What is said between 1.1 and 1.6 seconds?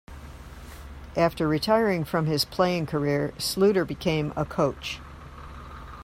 After